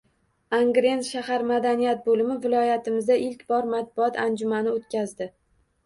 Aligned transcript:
Angren 0.59 1.03
shahar 1.09 1.45
madaniyat 1.51 2.01
boʻlimi 2.09 2.39
viloyatimizda 2.47 3.21
ilk 3.29 3.47
bor 3.55 3.71
matbuot 3.79 4.21
anjumani 4.29 4.77
oʻtkazdi. 4.79 5.35